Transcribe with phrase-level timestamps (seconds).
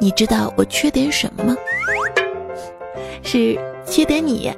[0.00, 1.54] 你知道我缺点什么吗？
[3.22, 4.50] 是缺点你。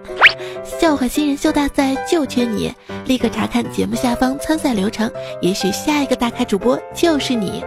[0.80, 2.72] 笑话新人秀大赛就缺你！
[3.06, 5.10] 立刻查看节目下方参赛流程，
[5.40, 7.64] 也许下一个大咖主播就是你。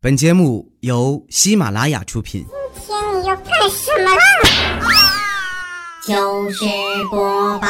[0.00, 2.46] 本节目由喜马拉雅出品。
[2.86, 4.22] 今天你要干什么啦？
[6.06, 6.64] 糗事
[7.10, 7.68] 播报。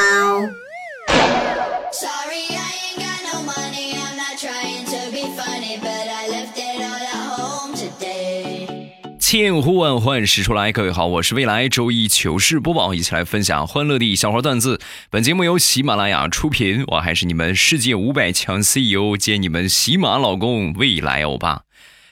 [9.30, 14.80] 千呼万唤始出来，各位好，我是未来周一糗事播报，一起来分享欢乐的小花段子。
[15.08, 21.62] 本节目由喜马拉雅出品，我还是你们世界五百强 CEO 兼你们喜马老公未来欧巴。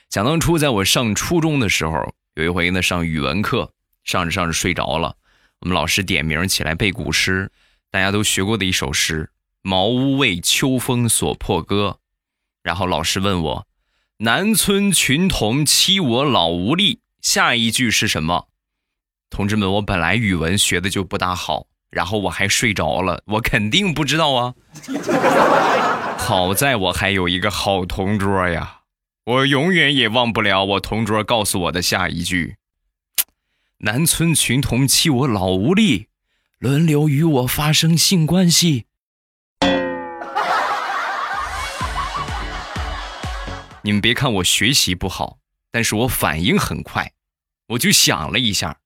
[0.09, 3.73] 想当初，在我上初中的时候，有一回呢上语文课，
[4.05, 5.17] 上着上着睡着了，
[5.63, 7.51] 我们老师点名起来背古诗，
[7.91, 9.25] 大家都学过的一首诗
[9.69, 11.99] 《茅屋为秋风所破歌》，
[12.63, 13.67] 然后老师问我
[14.23, 18.49] ：“南村群童欺我老无力。”下一句是什么？
[19.31, 24.55] 同志们，我本来语文学的就不大好，然后我还睡着了，我肯定不知道啊。
[26.17, 28.81] 好在我还有一个好同桌呀，
[29.25, 32.57] 我永远也忘不了我同桌告诉我的下一句：
[33.85, 36.09] 南村群童欺我老无力，
[36.59, 38.87] 轮流与我发生性关系。
[43.83, 45.39] 你们别看我学习不好。
[45.79, 47.13] 但是我反应很快，
[47.69, 48.79] 我就想了一下，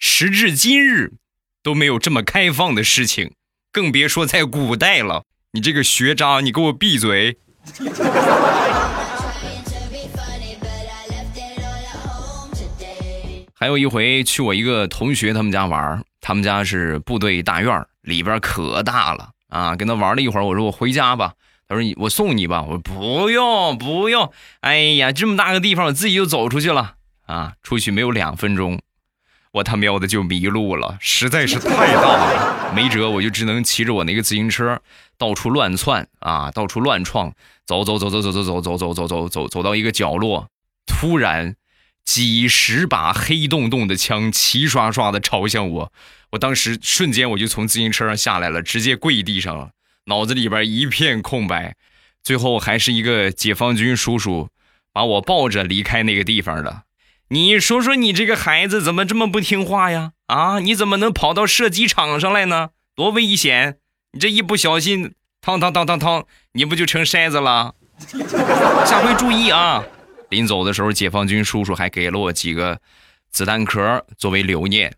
[0.00, 1.12] 时至今日
[1.62, 3.34] 都没有这么开放的事情，
[3.70, 5.22] 更别说在古代了。
[5.52, 7.38] 你这个学渣，你给我闭嘴！
[13.54, 21.34] 还有一回去我一个同学他们家玩，他们家是部队大院里边可大了啊，跟他玩了一会儿，我说我回家吧。
[21.70, 27.54] 他说：“你我送你吧。”我说：“不用，不用。”哎呀，这么大个地方，我自己就走出去了啊！
[27.62, 28.80] 出去没有两分钟，
[29.52, 34.82] 我他喵的就迷路了，实在是太大了， 没辙，我就只能骑着我那个自行车
[35.16, 37.32] 到处乱窜啊，到处乱撞，
[37.64, 40.48] 走走走走走走走走走走走走走到一个角落，
[40.86, 41.54] 突然
[42.04, 45.92] 几十把黑洞洞的枪齐刷刷的朝向我，
[46.32, 49.70] 我当时瞬间我就从自行车上下来了，直接跪地上了。
[50.10, 51.76] 脑子里边一片空白，
[52.20, 54.48] 最后还是一个解放军叔叔
[54.92, 56.82] 把我抱着离开那个地方的。
[57.28, 60.14] 你说说，你这个孩子怎么这么不听话呀？
[60.26, 62.70] 啊，你怎么能跑到射击场上来呢？
[62.96, 63.78] 多危险！
[64.10, 67.76] 你这一不小心，汤汤汤汤汤，你不就成筛子了？
[68.84, 69.84] 下回注意啊！
[70.28, 72.80] 临走的时候，解放军叔叔还给了我几个
[73.30, 74.96] 子弹壳作为留念。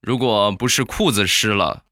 [0.00, 1.82] 如果不是裤子湿了，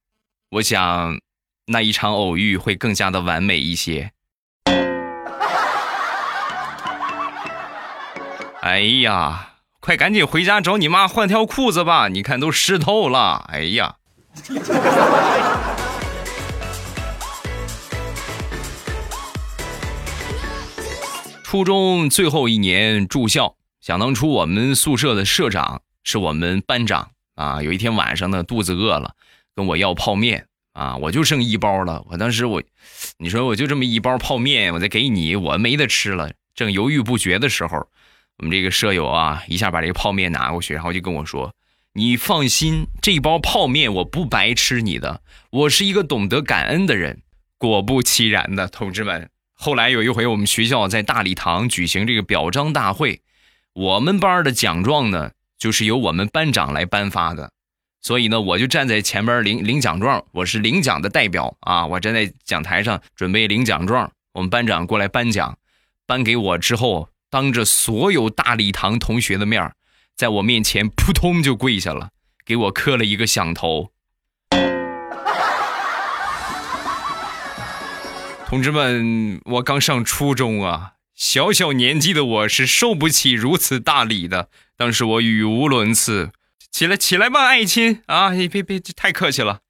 [0.52, 1.20] 我想。
[1.66, 4.12] 那一场偶遇会更加的完美一些。
[8.60, 12.08] 哎呀，快赶紧回家找你妈换条裤子吧！
[12.08, 13.44] 你看都湿透了。
[13.48, 13.96] 哎呀，
[21.42, 27.62] 初中最后一年住校，想当初我们宿舍的社长是我们班长啊。
[27.62, 29.14] 有一天晚上呢，肚子饿了，
[29.54, 30.46] 跟我要泡面。
[30.74, 32.04] 啊，我就剩一包了。
[32.10, 32.62] 我当时我，
[33.16, 36.32] 你说我就这么一包泡面，我再给你，我没得吃了。
[36.54, 37.88] 正犹豫不决的时候，
[38.38, 41.54] 我们这个舍友啊，一下把这个泡面拿过去，然后就跟我说
[41.94, 47.22] ：“你放心，这包泡面我不白吃你的，我是一个懂得感恩的人。”
[47.56, 53.22] 果不其然的，同志们，后来有一回我们学校在大礼堂举行这个表彰大会，
[53.72, 57.52] 我们班的奖状呢，就是由我们班长来颁发的。
[58.04, 61.86] 所以呢，我就站在前边领领奖状，我是领奖的代表啊！
[61.86, 65.56] 我站在讲台上准备领奖状，我们班长过来颁奖，
[66.06, 69.72] 颁给我之后，当着所有大礼堂同学的面
[70.14, 72.10] 在我面前扑通就跪下了，
[72.44, 73.90] 给我磕了一个响头。
[78.46, 86.32] 同志们，我刚上初中啊，小小年纪的我是受不起如此大礼的，当时我语无伦次。
[86.74, 88.30] 起来，起来吧，爱亲啊！
[88.30, 89.60] 别别，这太客气了。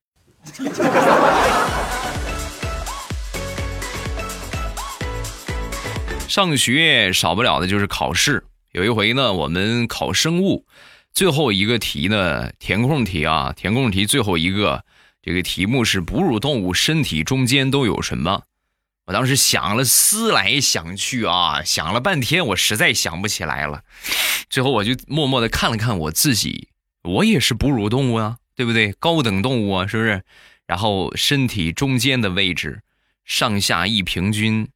[6.26, 8.42] 上学少不了的就是考试。
[8.72, 10.64] 有一回呢，我们考生物，
[11.12, 14.82] 最后一个题呢，填空题啊，填空题最后一个，
[15.20, 18.44] 这个题目是哺乳动物身体中间都有什么？
[19.04, 23.82] 我当时想了思来想去啊，想了半天，我实在想不起来了。
[24.48, 26.68] 最后我就默默的看了看我自己。
[27.04, 28.92] 我也是哺乳动物啊，对不对？
[28.92, 30.22] 高等动物啊，是不是？
[30.66, 32.82] 然后身体中间的位置，
[33.24, 34.68] 上下一平均，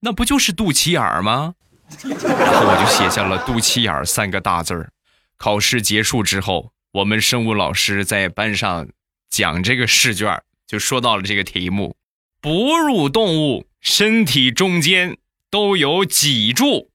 [0.00, 1.54] 那不就是肚脐眼儿吗？
[2.02, 4.90] 然后我就写下了“肚脐眼儿”三个大字儿。
[5.36, 8.88] 考试结束之后，我们生物老师在班上
[9.28, 11.96] 讲这个试卷，就说到了这个题目：
[12.40, 15.18] 哺乳动物身体中间
[15.50, 16.90] 都有脊柱。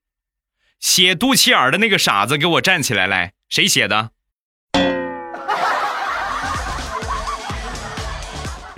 [0.79, 3.07] 写肚脐眼儿的那个傻子，给我站起来！
[3.07, 4.11] 来，谁写的？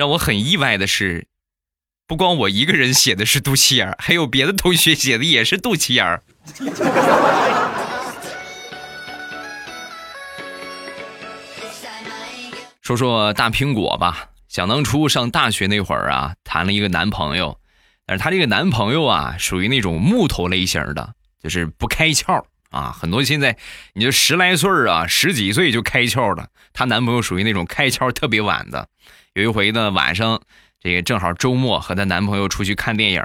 [0.02, 1.28] 让我很意外的是，
[2.08, 6.24] 不光我一个人写的是肚脐眼儿，还有别的同学写的也是肚脐眼儿。
[12.82, 17.60] 说说大苹果吧，想当初上大学那会儿啊，谈了一个男朋友，
[18.08, 21.14] 但是她这个男朋友啊，属于那种木头类型的，
[21.44, 22.92] 就是不开窍啊。
[22.92, 23.56] 很多现在
[23.94, 28.90] 你就十来岁啊，十几岁就开窍了，她男朋友属于那种开窍特别晚的。
[29.34, 30.42] 有一回呢，晚上
[30.82, 33.24] 这个正好周末，和她男朋友出去看电影。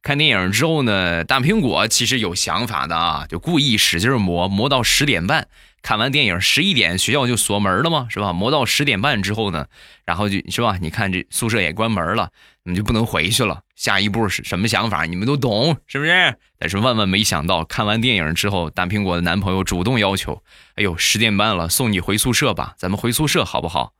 [0.00, 5.46] 看电影之后呢，大苹果其实有想法的啊，就故意使劲磨，磨到十点半。
[5.82, 8.32] 看完电影十一点，学校就锁门了嘛，是吧？
[8.32, 9.66] 磨到十点半之后呢，
[10.06, 10.78] 然后就是吧？
[10.80, 12.30] 你看这宿舍也关门了，
[12.62, 13.60] 你就不能回去了。
[13.76, 15.04] 下一步是什么想法？
[15.04, 16.34] 你们都懂是不是？
[16.58, 20.42] 但是万万没想到，看完电影之后，大苹果的男朋友主动要求
[20.76, 23.92] ：“哎呦，十点半了，送你回宿舍吧，咱们回宿舍好不好？”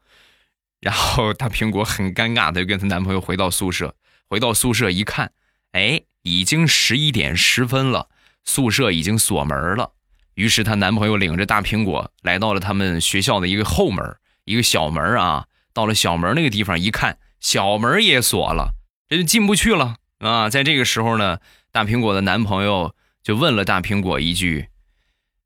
[0.83, 3.95] 然后大苹果很尴尬的跟她男朋友回到宿舍，
[4.29, 5.33] 回到宿舍一看，
[5.71, 8.09] 哎，已经十一点十分了，
[8.45, 9.93] 宿舍已经锁门了。
[10.35, 15.47] 于是她男朋友领着大苹果来到了他们学校的一个后门，一个小门啊。
[15.73, 18.75] 到了小门那个地方一看，小门也锁了，
[19.09, 20.51] 这就进不去了啊。
[20.51, 21.39] 在这个时候呢，
[21.71, 24.69] 大苹果的男朋友就问了大苹果一句：“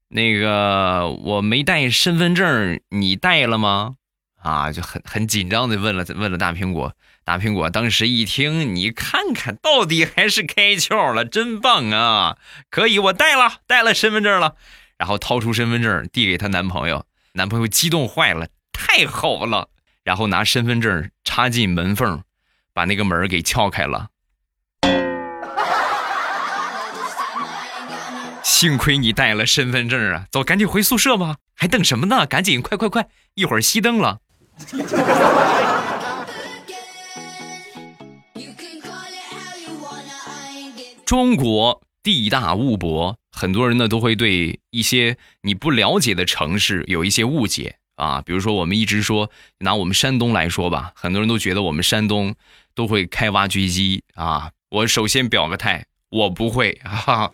[0.09, 3.97] 那个我没带身份证，你带了吗？”
[4.47, 6.95] 啊，就很很紧张的问了问了大苹果。
[7.25, 12.37] 大苹果当时一听，你看看到底还是开窍了，真棒啊！
[12.71, 14.55] 可以，我带了带了身份证了。
[14.99, 19.69] 然后掏出身份证递给她男朋友，男朋友激动坏了，太好了！
[20.05, 22.23] 然后拿身份证插进门缝，
[22.73, 24.11] 把那个门给撬开了。
[28.45, 30.27] 幸亏你带了身份证啊！
[30.31, 32.25] 走，赶紧回宿舍吧，还等什么呢？
[32.25, 33.09] 赶紧，快快快！
[33.35, 34.21] 一会儿熄灯了。
[41.05, 43.17] 中国地大物博。
[43.31, 52.35] 很多人呢都会对一些你不了解的城市有一些误解啊，比如说我们一直说拿我们山东来说吧，很多人都觉得我们山东
[52.75, 54.51] 都会开挖掘机啊。
[54.71, 57.31] 我首先表个态，我不会啊。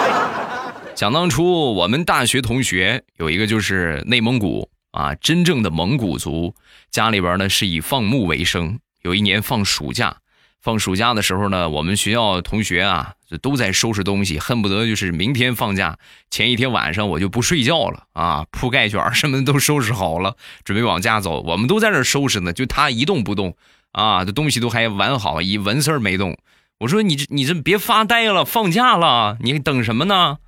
[0.96, 6.54] 想当初我们大学同学有一个就是内蒙古啊，真正的蒙古族，
[6.90, 8.80] 家里边呢是以放牧为生。
[9.02, 10.16] 有一年放暑假。
[10.62, 15.96] 放暑假的时候呢，我们学校同学啊，就都在收拾东西，恨不得就是明天放假
[16.28, 21.40] 前一天晚上我就不睡觉了啊，铺盖卷什么的都收拾好了，准备往家走。
[21.42, 23.54] 我们都在那收拾呢，就他一动不动
[23.92, 26.36] 啊，这东西都还完好，一纹丝儿没动。
[26.78, 30.38] 我说你这你这别发呆了，放假了，你等什么呢？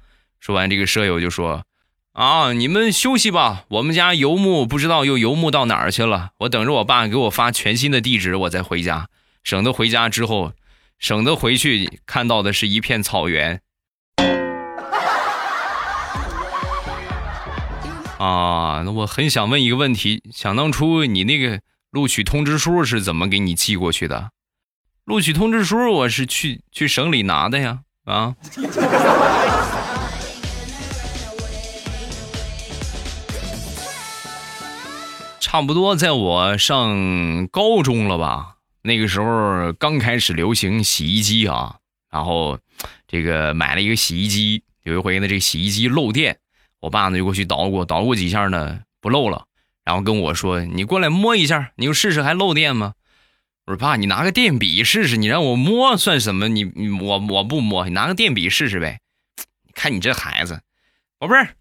[0.41, 1.65] 说完，这个舍友就说
[2.19, 9.09] ：“啊，你们休息吧，我们家游牧不知道又游牧到哪儿去了，我等着我爸给我发全新的地址，我再回家。”
[9.45, 10.53] 省得回家之后，
[10.99, 13.61] 省得回去看到的是一片草原。
[18.19, 21.61] 啊，那我很想问一个问题：想当初你那个
[21.93, 24.31] 录取通知书是怎么给你寄过去的？
[25.05, 28.35] 录取通知书我是去去省里拿的呀，啊。
[35.51, 38.57] 差不多在我上高中了吧。
[38.83, 41.79] 那个时候刚开始流行洗衣机啊，
[42.11, 42.59] 然后
[43.07, 44.63] 这个买了一个洗衣机。
[44.83, 46.39] 有一回呢，这洗衣机漏电，
[46.81, 49.47] 我爸呢就过去捣鼓，捣鼓几下呢不漏了，
[49.87, 52.93] 然后跟我说：“你过来摸一下，你就试试还漏电吗？”
[53.65, 56.49] 我说：“爸，你拿个电笔试试，你让我摸算什么？
[56.49, 59.01] 你我我不摸，你拿个电笔试试呗。
[59.73, 60.61] 看你这孩子，
[61.19, 61.55] 宝贝儿，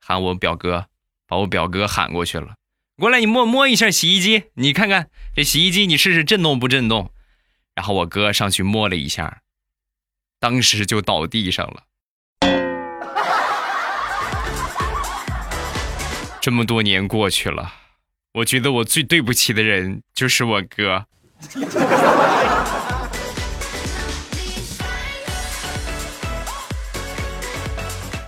[0.00, 0.86] 喊我表哥，
[1.26, 2.54] 把我表哥喊过去了。”
[3.00, 7.12] 过来，你摸摸一下洗衣机，你看看这洗衣机，你试试震动不震动？
[7.76, 9.42] 然后我哥上去摸了一下，
[10.40, 11.84] 当时就倒地上了。
[16.42, 17.72] 这么多年过去了，
[18.34, 21.06] 我觉得我最对不起的人就是我哥。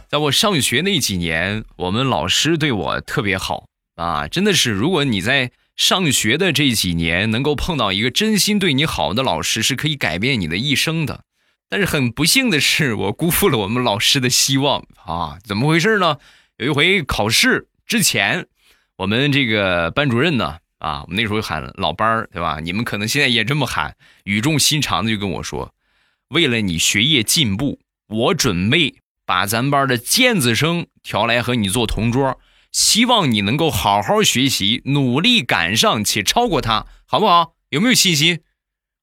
[0.09, 3.67] 在我上学那几年，我们老师对我特别好。
[4.01, 11.25] 啊，真的是，如果你在上学的这几年能够碰到一个真心对你好的老师，是可以改变你的一生的。
[11.69, 15.39] 但是很不幸的是，我辜负了我们老师的希望啊！
[15.45, 16.17] 怎么回事呢？
[16.57, 18.47] 有一回考试之前，
[18.97, 22.59] 我们这个班主任呢，啊，我们那时候喊老班儿，对吧？
[22.61, 25.75] 你们可能现在也这么喊，语重心长的就跟我说，
[26.29, 27.79] 为了你学业进步，
[28.09, 28.95] 我准备
[29.27, 32.41] 把咱班的尖子生调来和你做同桌，
[32.73, 37.55] 希望你能够好好学习，努力赶上且超过他，好不好？
[37.71, 38.41] 有没有信心？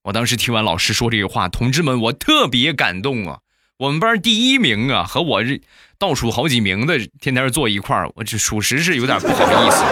[0.03, 3.39] 我当时听完老师说这个话，同志们，我特别感动啊！
[3.79, 5.61] 我们班第一名啊，和我这
[5.99, 9.83] 倒数好几名的天天坐一块儿，我这属实是有点不好意思。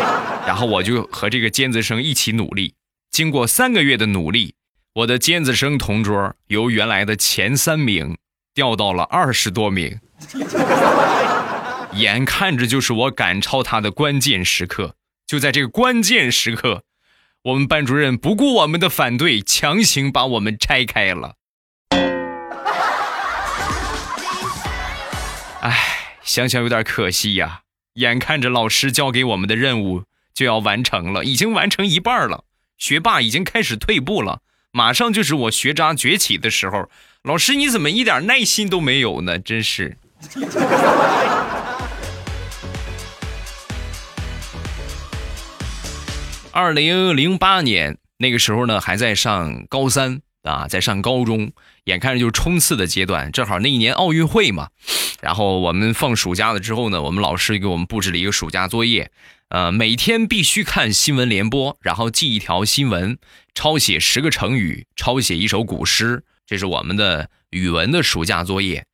[0.48, 2.76] 然后我就和这个尖子生一起努力，
[3.12, 4.56] 经过三个月的努力，
[4.94, 8.18] 我的尖子生同桌由原来的前三名
[8.54, 10.00] 掉到了二十多名，
[11.96, 14.96] 眼看着就是我赶超他的关键时刻。
[15.26, 16.84] 就在这个关键时刻。
[17.44, 21.36] 我们班主任不顾我们的反对，强行把我们拆开了。
[25.62, 27.62] 哎，想想有点可惜呀。
[27.94, 32.46] 眼看着老师交给我们的任务就要完成了，已经完成一半了，
[32.80, 36.90] 学霸已经开始退步了，马上就是我学渣崛起的时候。
[37.22, 39.38] 老师，你怎么一点耐心都没有呢？
[39.38, 39.98] 真是。
[46.56, 51.52] 二零零八年那个时候呢，还在上高三啊，在上高中，
[51.84, 53.30] 眼看着就是冲刺的阶段。
[53.34, 54.70] 正好那一年奥运会嘛，
[55.20, 59.12] 然后我们放暑假了之后呢，我们老师给我们布置了一个暑假作业，
[59.50, 63.18] 呃，每天必须看新闻联播，然后记一条新闻，
[63.54, 68.86] 抄写十个成语，抄写一首古诗，这是我们的语文的暑假作业。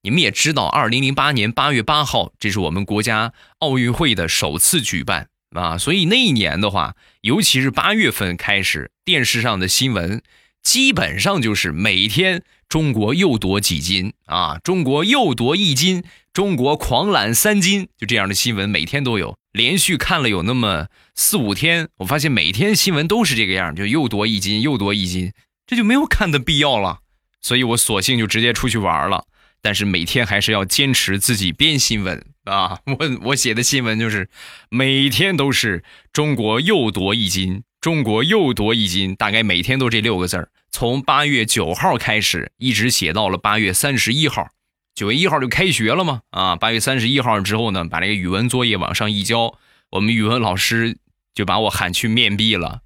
[0.00, 5.28] 你们也知道，二零零八年八月八号，这是我们国家奥运会的首次举办。
[5.54, 10.22] 啊，所以那一年的话，尤其是八月份开始，电视上的新闻
[10.62, 19.36] 基本上就是每天中国又夺几金啊，中国又夺一金，中国狂揽三金，就这样的新闻每天都有。
[19.52, 25.32] 连续看了有那么四五天，我发现每天新闻都是这个样，就又夺一金，又夺一金，
[25.66, 27.00] 这就没有看的必要了。
[27.42, 29.24] 所以我索性就直接出去玩了。
[29.62, 32.80] 但是每天还是要坚持自己编新闻啊！
[32.84, 34.28] 我我写的新闻就是
[34.68, 40.50] 每天都是中国又夺一金，中国又夺一金，大概每天都这六个字儿。
[40.70, 44.48] 从八月九号开始，一直写到了八月三十一号。
[44.94, 46.56] 九月一号就开学了嘛啊！
[46.56, 49.54] 八月三十一号之后呢，把这个语文作业往上一交，
[49.90, 50.98] 我们语文老师
[51.32, 52.80] 就把我喊去面壁了。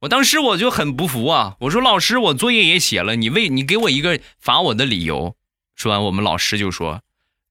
[0.00, 1.56] 我当时我就很不服啊！
[1.60, 5.34] 我说老师，我作业也写了，你为你给我一个罚我的理由。
[5.74, 7.00] 说完，我们老师就说：“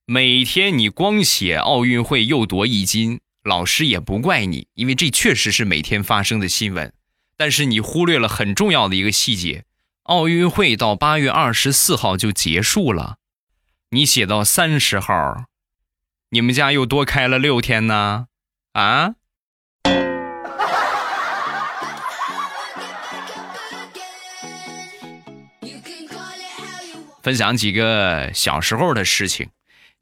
[0.08, 6.92] 每天你光写奥运会又夺一金，老师也不怪你，因为这确实是每天发生的新闻。
[7.36, 9.64] 但是你忽略了很重要的一个细节：
[10.04, 13.16] 奥运会到八月二十四号就结束了，
[13.90, 15.46] 你写到三十号，
[16.30, 18.28] 你们家又多开了六天呢？
[18.74, 19.16] 啊？”
[27.24, 29.48] 分享几个小时候的事情。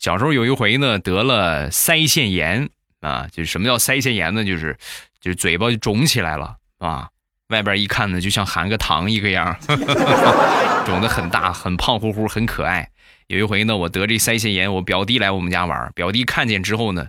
[0.04, 2.68] 小时候有一回呢，得了腮腺炎
[3.00, 4.44] 啊，就是什么叫腮腺炎呢？
[4.44, 4.76] 就是
[5.18, 7.08] 就是嘴巴就肿起来了啊，
[7.48, 9.56] 外边一看呢，就像含个糖一个样，
[10.84, 12.90] 肿得很大，很胖乎乎，很可爱。
[13.28, 17.06] 有一回呢，我得这腮腺炎，我表弟来我们家玩，表弟看见之后呢，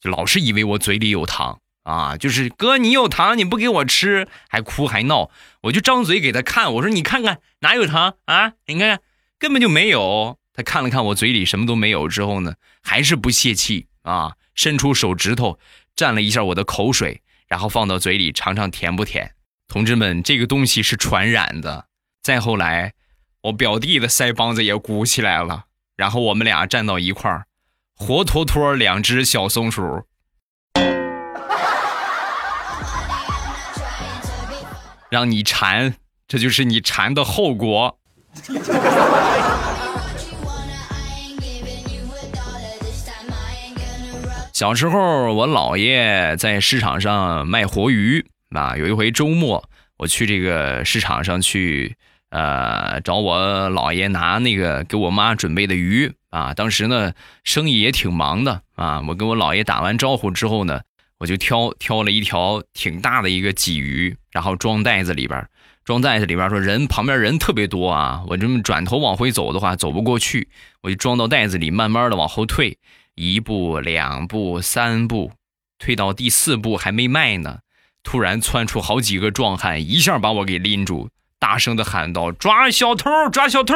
[0.00, 5.28] 就老是以为我嘴里有糖啊，就是哥你有糖你不给我吃，还哭还闹，
[5.64, 9.00] 我就张嘴给他看，我说你看看哪有糖啊，你看看。
[9.40, 10.36] 根本就没有。
[10.58, 15.60] 他看了看我嘴里什么都没有之后呢，还是不泄气啊，伸出手指头
[15.94, 19.36] 蘸了一下我的口水，然后放到嘴里尝尝甜不甜。
[19.68, 21.86] 同志们，这个东西是传染的。
[22.24, 22.94] 再后来，
[23.42, 27.46] 我表弟的腮帮子也鼓起来了，然后我们俩站到一块儿，
[27.94, 30.02] 活脱脱两只小松鼠。
[35.08, 35.94] 让你馋，
[36.26, 38.00] 这就是你馋的后果。
[44.58, 48.76] 小时候，我姥爷在市场上卖活鱼啊。
[48.76, 51.94] 有一回周末，我去这个市场上去，
[52.30, 56.54] 呃，找我姥爷拿那个给我妈准备的鱼啊。
[56.54, 57.12] 当时呢，
[57.44, 59.00] 生意也挺忙的啊。
[59.06, 60.80] 我跟我姥爷打完招呼之后呢，
[61.20, 65.48] 我就挑挑了一条挺大的一个鲫鱼，然后装袋子里边。
[65.84, 70.48] 装袋子里边说人旁边人特别多啊，我这么转头往回走的话走不过去，
[70.82, 72.76] 我就装到袋子里，慢慢的往后退，
[73.18, 75.32] 一步两步三步，
[75.76, 77.58] 退到第四步还没迈呢，
[78.04, 81.08] 突然窜出好几个壮汉，一下把我给拎住，
[81.40, 83.10] 大声的喊道：“抓小偷！
[83.32, 83.74] 抓小偷！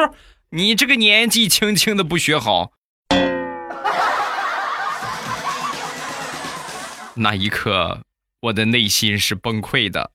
[0.51, 2.71] 你这个年纪轻轻的不学好。
[7.15, 7.99] 那一刻，
[8.43, 10.11] 我的内心是崩溃的。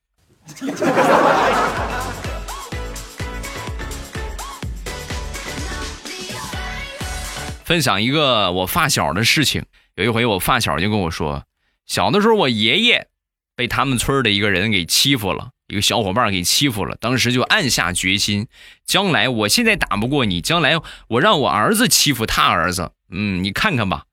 [7.69, 9.67] 分享一个我发小的事情。
[9.95, 11.45] 有一回，我发小就跟我说，
[11.85, 13.09] 小的时候我爷爷
[13.55, 16.97] 被他们村的一个人给欺负了，一个小伙伴给欺负了。
[16.99, 18.47] 当时就暗下决心，
[18.87, 22.93] 将来我现在打不过你，将来我让我儿子欺负他儿子。
[23.11, 24.05] 嗯，你看看吧。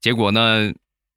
[0.00, 0.72] 结果呢，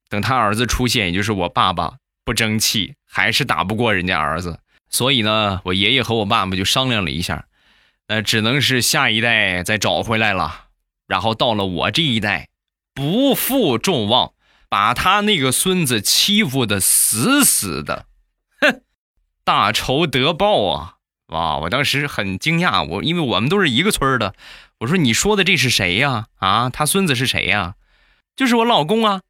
[0.09, 1.93] 等他儿子出现，也就是我爸爸
[2.23, 4.59] 不争气，还是打不过人家儿子。
[4.91, 7.45] 所以呢，我爷爷和我爸爸就商量了一下，
[8.07, 10.65] 那只能是下一代再找回来了。
[11.09, 12.49] 然后到了我这一代，
[12.93, 14.33] 不负众望，
[14.69, 18.05] 把他那个孙子欺负的死死的，
[18.61, 18.83] 哼，
[19.43, 20.95] 大仇得报啊！
[21.29, 24.35] 哇，我当时很惊讶，我因为我们都是一个村的，
[24.81, 26.27] 我说你说的这是谁呀？
[26.35, 27.73] 啊，他孙子是谁呀？
[28.35, 29.21] 就是我老公啊，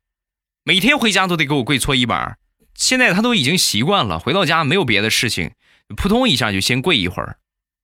[0.65, 2.37] 每天回家都得给我跪搓衣板，
[2.75, 5.53] 现在他都已经习惯了，回到家没有别的事情，
[5.95, 7.37] 扑通一下就先跪一会儿，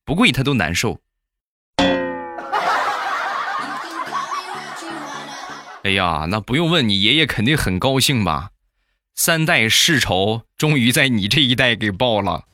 [0.03, 0.99] 不跪他都难受。
[5.85, 8.49] 哎呀，那不用问，你爷爷肯定很高兴吧？
[9.13, 12.45] 三代世仇终于在你这一代给报了。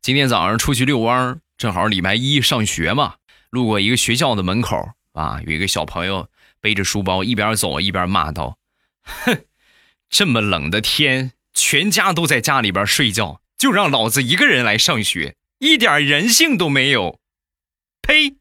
[0.00, 3.16] 今天早上出去遛弯，正好礼拜一上学嘛，
[3.50, 6.26] 路过一个学校的门口啊，有一个小朋友
[6.62, 8.56] 背着书包一边走一边骂道
[9.04, 9.44] ：“哼，
[10.08, 17.20] 这么冷的天，全家都在家里边睡觉，就让老子一个人来上学。”一点人性都没有，
[18.02, 18.34] 呸！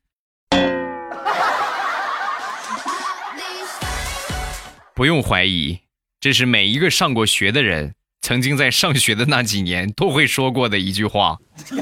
[4.95, 5.81] 不用怀疑，
[6.19, 11.37] 这是每一个上过学的人曾经在上学的那几年都会说过的一句话。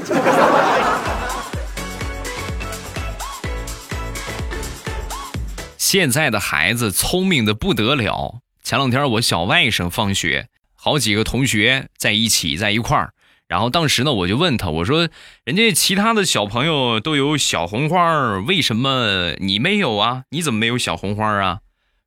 [5.78, 8.42] 现在的孩子聪明的不得了。
[8.62, 13.14] 前两天我小外甥放学，好几个同学在一起，在一块儿。
[13.50, 15.08] 然后当时呢，我就问他，我说
[15.42, 20.22] ：“人家其他的小朋友都有小红花，为什么你没有啊？
[20.30, 21.58] 你怎么没有小红花啊？”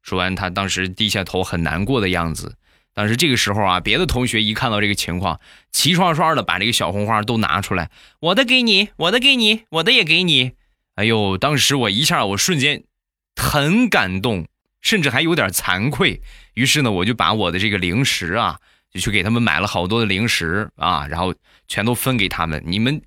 [0.01, 2.56] 说完，他当时低下头，很难过的样子。
[2.93, 10.53] 当时这个时候啊，别的同学一看到这个情况，齐刷刷的把这个小红花都拿出来，我的给你，我的给你，我的也给你。
[10.95, 12.86] 哎呦，当时我一下，我瞬间
[13.36, 14.47] 很感动，
[14.79, 16.21] 甚至还有点惭愧。
[16.53, 18.60] 于是呢，我就把我的这个零食啊。
[18.93, 21.34] 就去给他们买了好多的零食啊，然后
[21.67, 22.63] 全都分给他们。
[22.67, 23.01] 你们，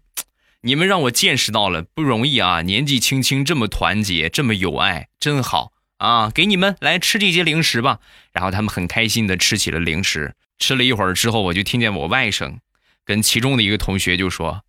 [0.62, 2.60] 你们让我见识到了不容易啊！
[2.62, 6.28] 年纪轻轻这么团结，这么有爱，真好啊！
[6.28, 8.00] 给你们来吃这些零食吧。
[8.32, 10.34] 然后他们很开心的吃起了零食。
[10.58, 12.58] 吃了一会儿之后，我就听见我外甥
[13.04, 14.64] 跟其中的一个同学就说：“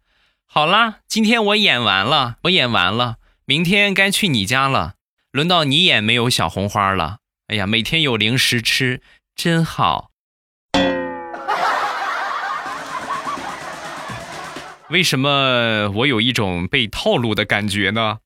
[0.45, 4.95] 好啦，今天我演完了，我演完了，明天该去你家了，
[5.31, 7.19] 轮到你演没有小红花了。
[7.47, 9.01] 哎呀，每天有零食吃，
[9.35, 10.11] 真好。”
[14.89, 18.19] 为什么我有一种被套路的感觉呢？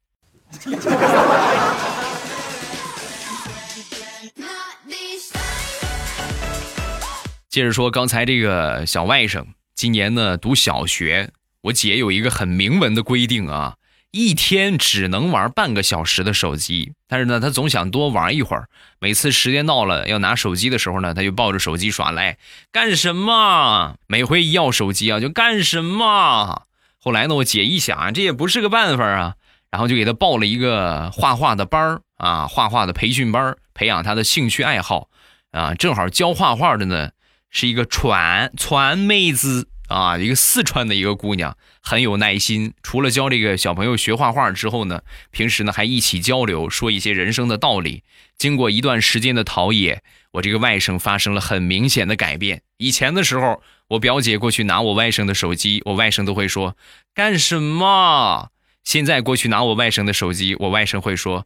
[7.50, 9.44] 接着说，刚才这个小外甥
[9.74, 13.76] 今年呢读小学，我姐有一个很明文的规定啊。
[14.12, 18.68] 一天只能玩半个小时的手机，但是呢，他总想多玩一会儿。
[19.00, 22.38] 每次时间到了要拿手机的时候呢，他就抱着手机耍赖，
[22.74, 23.96] 干什么？
[24.08, 26.64] 每回一要手机啊，就干什么？
[27.00, 29.36] 后来呢，我姐一想，这也不是个办法啊，
[29.72, 35.08] 然后就给他报了一个画画的班儿啊，画画的培训班，培养他的兴趣爱好
[35.52, 35.74] 啊。
[35.74, 37.12] 正好教画画的呢，
[37.50, 39.70] 是一个传传妹子。
[39.88, 42.74] 啊，一个四川的一个姑娘很有耐心。
[42.84, 48.04] 除了教这个小朋友学画画之后呢，平时呢还一起交流，说一些人生的道理。
[48.38, 52.62] 经过一段时间的陶冶，我这个外甥发生了很明显的改变。
[52.78, 56.76] 以前的时候，我表姐过去拿我外甥的手机，我外甥都会说
[57.14, 58.50] 干什么？
[58.84, 61.46] 现在过去拿我外甥的手机，我外甥会说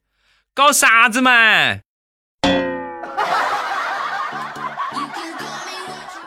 [0.54, 1.32] 搞啥子嘛？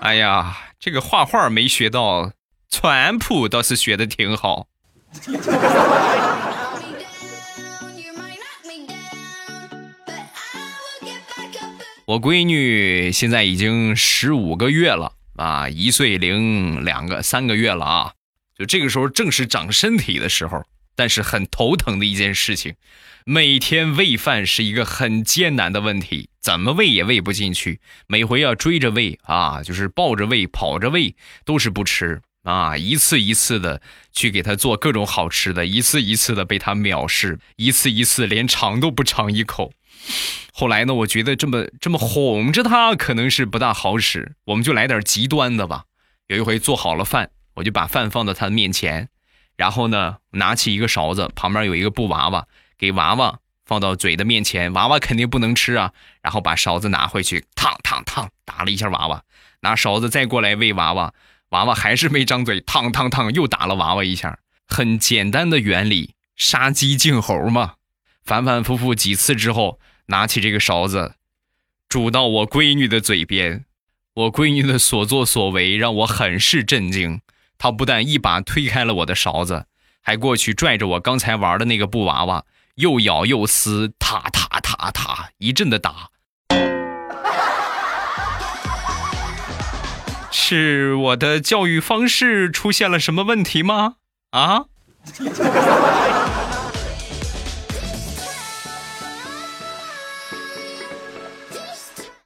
[0.00, 0.56] 哎呀！
[0.78, 2.30] 这个画画没学到，
[2.70, 4.68] 川普倒是学的挺好。
[12.06, 18.12] 我闺女现在已经十五个月了啊，一岁零两个三个月了啊，
[18.56, 20.64] 就这个时候正是长身体的时候。
[20.98, 22.74] 但是很头疼的一件事情。
[23.24, 27.78] 每天喂饭是一个很艰难的问题，怎么喂也喂不进去。
[28.08, 32.20] 每回要追着喂啊，就是抱着喂、跑着喂，都是不吃
[32.52, 32.76] 啊。
[32.76, 33.80] 一次一次的
[34.12, 39.72] 去给他做各种好吃的，一次一次的被他藐视，一次一次连尝都不尝一口。
[40.52, 45.84] 后来呢，我觉得这么这么哄着他可能是不大好使，我们就来点极端的吧。
[46.26, 49.08] 有一回做好了饭，我就把饭放到他的面前，
[49.56, 52.46] 然后呢，拿起一个勺子，旁边有一个布娃娃。
[52.76, 55.92] 给娃娃放到嘴的面前，娃娃肯定不能吃啊。
[56.22, 59.22] 然后把勺子拿回去，烫烫烫，打了一下娃娃。
[59.60, 61.12] 拿勺子再过来喂娃娃，
[61.50, 64.38] 娃娃还是没张嘴，烫烫烫，又打了娃娃一下。
[64.66, 67.74] 很简单的原理，杀鸡儆猴嘛。
[68.22, 71.14] 反反复复几次之后，拿起这个勺子，
[71.88, 73.64] 煮到我闺女的嘴边。
[74.14, 77.20] 我闺女的所作所为让我很是震惊。
[77.56, 79.66] 她不但一把推开了我的勺子，
[80.02, 82.44] 还过去拽着我刚才玩的那个布娃娃。
[82.74, 86.10] 又咬又撕，踏踏踏踏，一阵的打。
[90.40, 93.96] 是我的教育方式出现了什么问题吗？
[94.30, 94.66] 啊？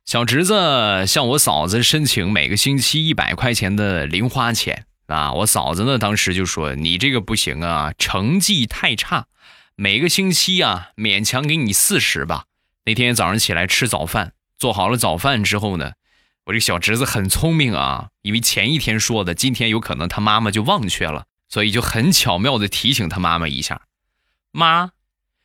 [0.04, 5.32] 小侄子向我嫂子申请每个星期一百块钱的零花钱啊！
[5.32, 9.26] 我嫂子呢，当时就说：“你这个不行啊，成绩太差。”
[9.74, 12.44] 每个星期啊，勉强给你四十吧。
[12.84, 15.92] 那天早上起来吃早饭，做好了早饭之后呢，
[16.44, 23.82] 我这小侄子很聪明啊，因为前一天说的，今天有可能他妈妈就忘却了，所以就很巧妙的提醒他妈妈一下
[24.50, 24.90] ：“妈，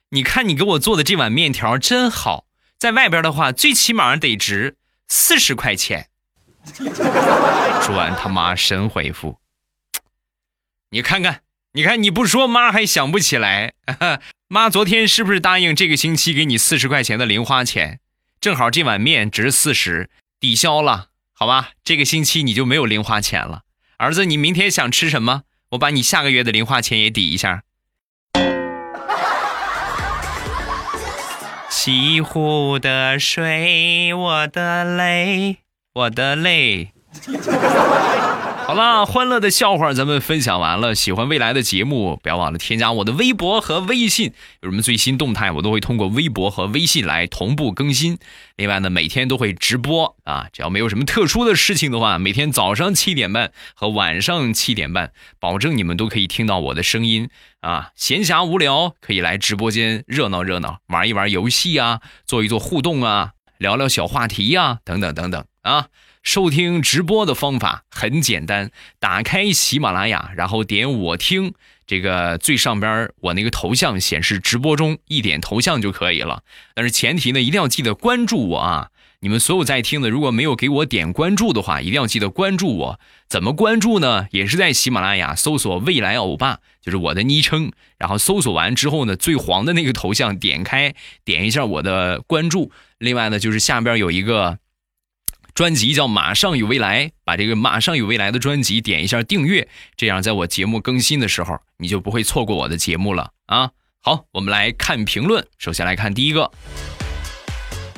[0.09, 2.45] 你看你给我做的这碗面条真好，
[2.77, 4.75] 在外边的话最起码得值
[5.07, 6.09] 四十块钱。”
[7.83, 9.39] 说完，他妈神回复
[10.91, 11.41] ：“你看看。”
[11.73, 13.75] 你看，你不说妈还想不起来。
[14.47, 17.99] 妈昨天是不是答应这个星期给你四十块钱的零花钱？
[18.41, 21.71] 正好这碗面值四十，抵消了，好吧？
[21.83, 23.61] 这个星期你就没有零花钱了。
[23.97, 25.43] 儿子，你明天想吃什么？
[25.71, 27.63] 我把你下个月的零花钱也抵一下。
[31.69, 35.57] 西湖的水，我的泪，
[35.93, 36.91] 我的泪。
[38.67, 40.93] 好了，欢乐的笑话咱们分享完了。
[40.93, 44.33] 喜欢未来的节目，不要忘了添加我的微博和微信。
[44.61, 48.17] 有什么最新动态，我都会通过微博和微信来同步更新。
[48.57, 57.29] 另外呢，每天都会直播啊，只要没有什么特殊的事情的话，每天早上七点半和晚上七点半，保证你们都可以听到我的声音
[57.61, 57.91] 啊。
[57.95, 65.85] 闲暇无聊可以来直播间热闹热闹，玩一玩游戏啊，做一做互动啊，聊聊小话题呀，等等等等啊。
[66.27, 71.53] 收听直播的方法很简单，打开喜马拉雅，然后点我听，
[71.87, 76.43] 这个最上边我那个头像显示直播中，一点头像就可以了。
[76.75, 78.89] 但是前提呢，一定要记得关注我啊！
[79.21, 82.99] 你们所有在听的，如果没有给我点关注的话，一定要记得关注我。
[83.29, 84.27] 怎么关注呢？
[84.31, 87.71] 也是在喜马拉雅搜索“未来欧巴”，就是我的昵称。
[87.97, 92.73] 然后搜索完之后呢，最黄的那个头像点开，点一下我的关注。
[92.97, 94.59] 另外呢，就是下边有一个。
[95.57, 103.71] 专辑叫《马上有未来》，把这个《马上有未来》的专辑点一下订阅，这样在我节目更新的时候，你就不会错过我的节目了啊！
[104.03, 106.51] 好，我们来看评论，首先来看第一个。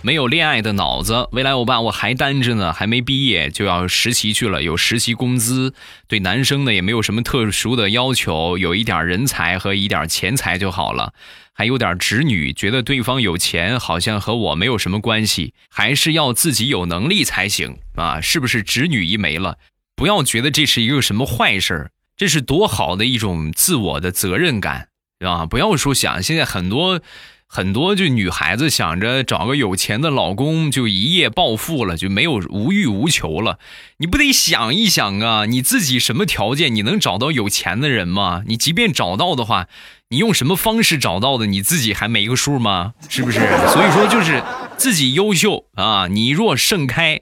[0.01, 5.73] 没有恋爱的脑子，未来欧巴我还单着呢，还没毕业就要实习去了，有实习工资，
[6.07, 11.13] 对男生呢也没有什么特殊的要求，有一点人才和一点钱财就好了，
[11.59, 18.21] 还有点侄女，觉得对方有钱好像和我没有什么关系，还是要自己有能力才行啊？
[18.21, 19.57] 是不是侄女一没了，
[19.93, 24.87] 不要觉得这是一个什么坏事儿这是多好的一种自我的责任感
[25.19, 25.45] 啊！
[25.45, 27.01] 不要说想现在很多。
[27.51, 33.57] 很多就女孩子想着找个有钱的老公就一夜暴富了，就没有无欲无求了。
[33.97, 38.43] 你不得想一想啊，你自己什么条件，你能找到有钱的人吗？
[38.45, 39.65] 你即便找到的话，
[40.09, 42.93] 你用什么方式找到的，你自己还没个数吗？
[43.09, 43.39] 是不是？
[43.39, 44.43] 所以说就是
[44.77, 47.19] 自己优秀啊，你若盛开，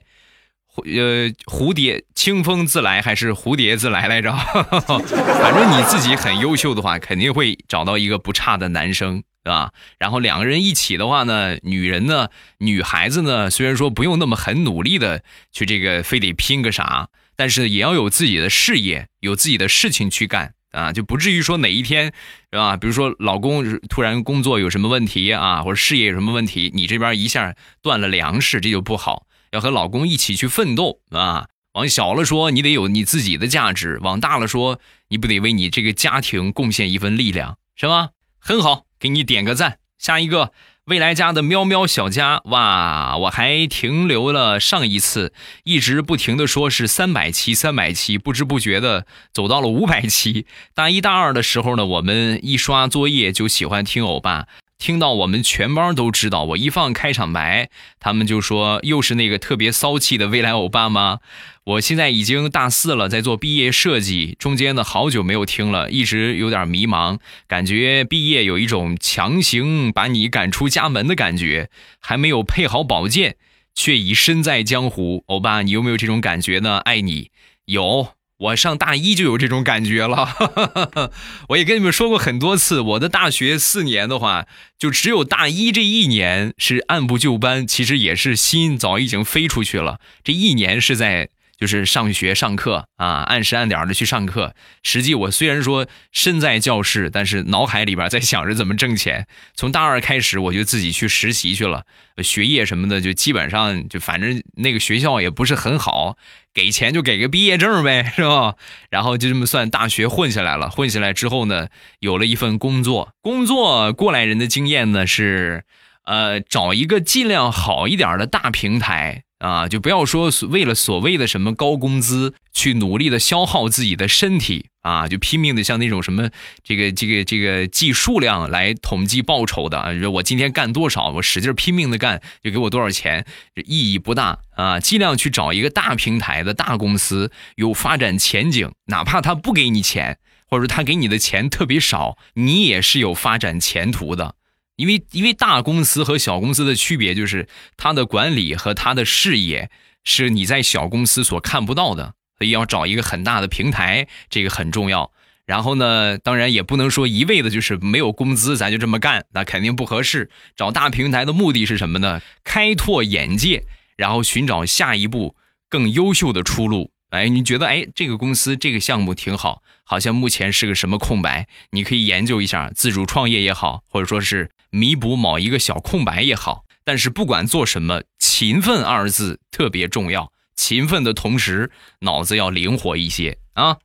[0.84, 4.32] 呃，蝴蝶清风自来还是蝴蝶自来来着？
[4.34, 9.22] 反正你自己很优秀的话，肯定会找到一个不差的男生。
[9.44, 9.72] 对吧？
[9.98, 22.12] 然后两个人一起的话呢，女人呢，女孩子呢，虽然说不用那么很努力的去这个非得拼个啥，但是也要有自己的事业，有自己的事情去干啊，就不至于说哪一天
[22.52, 22.76] 是吧？
[22.76, 29.27] 比如说老公突然工作有什么问题啊，或者事业有什么问题，你这边一下断了粮食，这就不好。
[29.52, 31.48] 要和老公一起去奋斗啊。
[31.72, 37.58] 往小了说，你得有你自己的价值；往大了说，你不得为你这个家庭贡献一份力量。
[37.76, 38.10] 是吧？
[38.38, 39.78] 很好，给你点个赞。
[39.98, 40.52] 下一个。
[40.86, 43.18] 未来家的喵喵小家，哇！
[43.18, 45.34] 我还停留了上一次，
[45.64, 50.46] 一直不停的说是三百期，三百期，不知不觉的走到了五百期。
[50.74, 54.46] 大一大二的时候呢，我们一刷作业就喜欢听欧巴。
[54.78, 61.18] 听到我们全班都知道，我一放开场白，他们就说又是那个特别骚气的未来欧巴吗？
[61.64, 71.68] 我现在已经大四了，在做毕业设计，中间呢好久没有听了，一直有点迷茫，感觉毕业有一种强行把你赶出家门的感觉，
[72.00, 73.36] 还没有配好宝剑，
[73.74, 75.24] 却已身在江湖。
[75.26, 76.78] 欧巴，你有没有这种感觉呢？
[76.78, 77.30] 爱你，
[77.66, 78.17] 有。
[78.38, 81.10] 我上大一就有这种感觉了，
[81.50, 84.46] 我也跟你们说过很多次，我的大学四年的话，
[84.78, 91.30] 就只有大一这一年是按部就班，其实也是心早已经飞出去了，这一年是在。
[91.58, 94.54] 就是上学上课啊，按时按点的去上课。
[94.84, 99.26] 实际我虽然说身在教室，但是脑海里边在想着怎么挣钱。
[99.54, 101.82] 从大二开始，我就自己去实习去了，
[102.22, 106.16] 学业什么的就基本上就反正那个学校也不是很好，
[106.54, 108.54] 给钱就给个毕业证呗，是吧？
[108.88, 110.70] 然后就这么算大学混下来了。
[110.70, 111.66] 混下来之后呢，
[111.98, 113.12] 有了一份工作。
[113.20, 115.64] 工作过来人的经验呢是，
[116.04, 119.24] 呃，找一个尽量好一点的大平台。
[119.38, 126.30] 啊，就不要说为了所谓的什么高工资去努力的消耗自己的身体啊，就拼命的像那种什么
[126.64, 133.24] 这个这个这个计数量来统计报酬的啊，我今天干多少，我使劲拼命的干就给我多少钱，
[133.64, 134.80] 意义不大啊。
[134.80, 144.34] 尽量去找一个大平台的大公司，有发展前景，哪怕他不给你钱，或者说他给你的钱特别少，你也是有发展前途的。
[144.78, 149.70] 因为因为大公司和小公司的区别就是，它的管理和它的视野
[150.04, 155.10] 是你在小公司所看不到的，所以要找一个很大的平台，这个很重要。
[155.44, 160.30] 然后呢，当然也不能说一味的就是没有工资，咱就这么干，那肯定不合适。
[160.54, 162.22] 找大平台的目的是什么呢？
[162.44, 163.64] 开拓眼界，
[163.96, 165.34] 然后寻找下一步
[165.68, 166.92] 更优秀的出路。
[167.10, 176.64] 哎，你觉得哎，这个公司这个项目挺好，好像目前是个什么空白，你可以研究一下，自主创业也好，或者说是弥补某一个小空白也好。
[176.84, 180.32] 但是不管做什么，勤奋二字特别重要。
[180.54, 183.78] 勤奋的同时，脑子要灵活一些啊。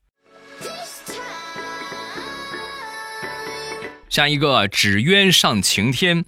[4.10, 6.26] 下一个，纸鸢上晴天。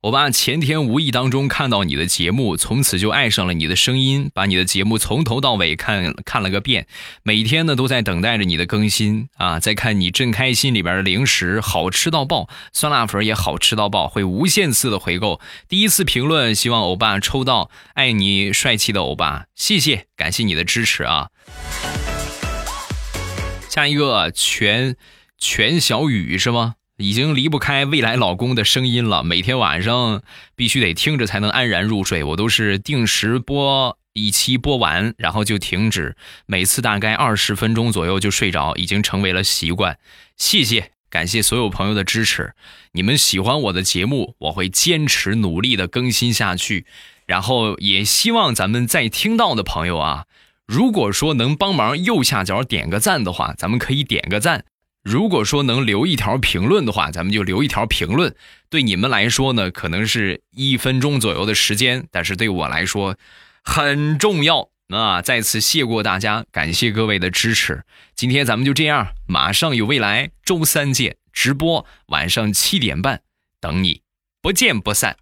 [0.00, 6.86] 我爸前天无意当中看到你的节目，从此就爱上了你的声音，把你的节目从头到尾看看了个遍，
[7.24, 15.40] 每天呢都在等待着你的更新啊，在看你正开心里边的零食好吃到爆，酸辣粉也好吃到爆，会无限次的回购。
[15.68, 21.30] 第一次评论，希望欧巴抽到，爱你帅气的欧巴，谢谢，感谢你的支持啊。
[23.68, 24.94] 下一个全
[25.36, 26.74] 全小雨是吗？
[26.98, 30.22] 已经离不开未来老公的声音了，每天晚上
[30.56, 32.24] 必须得听着才能安然入睡。
[32.24, 39.96] 我都是定时播一期，播完然后就停止，每次大概二十分钟左右就睡着，已经成为了习惯。
[40.36, 42.54] 谢谢，感谢所有朋友的支持。
[42.92, 46.84] 你们喜欢我的节目，我会坚持努力的更新下去。
[47.26, 50.24] 然后也希望咱们在听到的朋友啊，
[50.66, 54.64] 如果说能帮忙右下角点个赞的话，咱们可以点个赞。
[55.08, 58.34] 如果说能留一条评论的话，咱们就留一条评论。
[58.68, 63.16] 对你们来说呢，可能是一分钟左右的时间，但是对我来说
[63.64, 65.22] 很重要啊！
[65.22, 67.84] 再次谢过大家，感谢各位的支持。
[68.14, 73.22] 今天咱们就这样，马上有未来，周三见，直播晚上七点半
[73.62, 74.02] 等你，
[74.42, 75.16] 不见不散。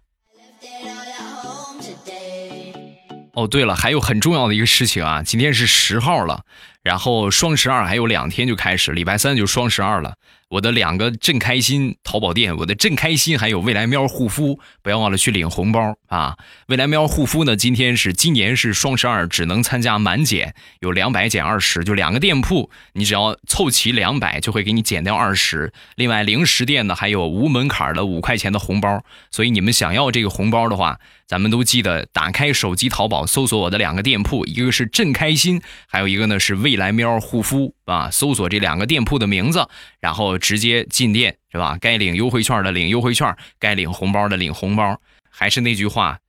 [3.35, 6.43] 哦，对了，还有很重要的一个事情啊，今天是十号了。
[6.87, 10.13] 然后双十二还有两天就开始，礼拜三就双十二了。
[10.47, 16.37] 我的两个正开心淘宝店，我的正开心还有未来喵护肤，不要忘了去领红包啊！
[16.67, 25.73] 未来喵护肤呢，今天是今年是双十二，只能参加满减，有两百减二十，就两个店铺，你只要凑齐两百，就会给你减掉二十。
[25.97, 30.97] 另外零食店呢，还有无门槛的五块钱的红包，所以你们想要这个红包的话，
[31.27, 39.67] 咱们都记得打开手机淘宝搜索我的两个店铺，一个是正开心，还有一个呢是未来喵护肤啊，搜索这两个店铺的名字，
[39.99, 41.77] 然后直接进店是吧？
[41.81, 45.01] 该领优惠券的领优惠券，该领红包的领红包。
[45.29, 46.19] 还是那句话，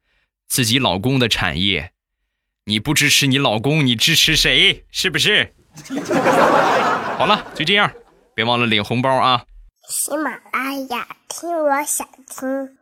[0.49, 1.93] 自己老公的产业，
[2.65, 4.85] 你不支持你老公，你支持谁？
[4.91, 5.55] 是不是？
[7.17, 7.91] 好了，就这样，
[8.35, 9.45] 别忘了领红包啊！
[9.89, 12.78] 喜马拉雅听，我想听。